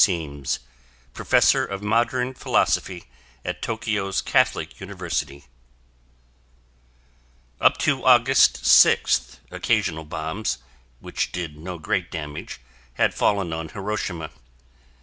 Siemes, 0.03 0.57
professor 1.13 1.63
of 1.63 1.83
modern 1.83 2.33
philosphy 2.33 3.03
at 3.45 3.61
Tokyo's 3.61 4.19
Catholic 4.19 4.79
University 4.79 5.45
Up 7.59 7.77
to 7.77 8.03
August 8.03 8.63
6th, 8.63 9.37
occasional 9.51 10.03
bombs, 10.05 10.57
which 11.01 11.31
did 11.31 11.55
no 11.55 11.77
great 11.77 12.09
damage, 12.09 12.59
had 12.95 13.13
fallen 13.13 13.53
on 13.53 13.69
Hiroshima. 13.69 14.31